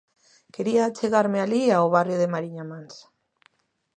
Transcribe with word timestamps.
Quería 0.53 0.81
achegarme 0.85 1.39
alí, 1.41 1.63
ao 1.71 1.93
barrio 1.95 2.17
de 2.21 2.31
Mariñamansa. 2.33 3.05